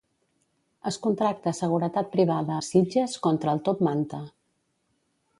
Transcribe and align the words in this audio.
Es 0.91 0.95
contracta 1.01 1.51
seguretat 1.57 2.09
privada 2.15 2.55
a 2.55 2.63
Sitges 2.69 3.13
contra 3.27 3.53
el 3.57 3.61
'top 3.67 3.83
manta'. 3.89 4.23